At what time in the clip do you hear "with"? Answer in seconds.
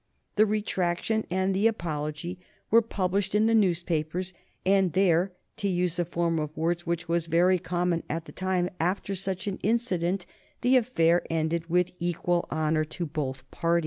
11.69-11.91